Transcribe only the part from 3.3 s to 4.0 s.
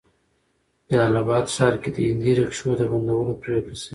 پريکړه شوې